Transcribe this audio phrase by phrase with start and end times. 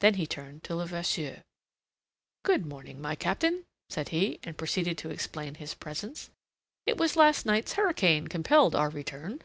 [0.00, 1.44] Then he turned to Levasseur.
[2.42, 6.28] "Good morning, my Captain," said he, and proceeded to explain his presence.
[6.84, 9.40] "It was last night's hurricane compelled our return.